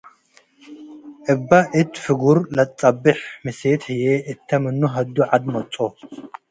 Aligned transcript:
እበ 1.33 1.49
እት 1.79 1.91
ፍጉር 2.03 2.37
ለተጸቤሕ 2.55 3.19
ምሴት 3.43 3.81
ህዬ 3.93 4.03
እተ 4.31 4.49
ምኑ 4.63 4.81
ሀዱ 4.93 5.15
ዐድ 5.31 5.43
መጽኦ። 5.53 5.85